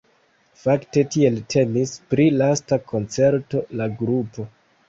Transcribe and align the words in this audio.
Fakte 0.61 1.03
tiel 1.15 1.37
temis 1.55 1.93
pri 2.13 2.25
lasta 2.39 2.81
koncerto 2.93 3.63
de 3.69 3.81
la 3.83 3.91
grupo. 4.01 4.49